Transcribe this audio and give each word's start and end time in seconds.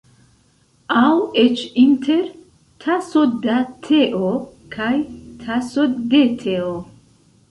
Aŭ 0.99 1.09
eĉ 1.41 1.61
inter 1.81 2.23
‘taso 2.85 3.23
da 3.45 3.59
teo’ 3.89 4.31
kaj 4.77 4.89
‘taso 5.45 5.87
de 6.15 6.23
teo’? 6.45 6.73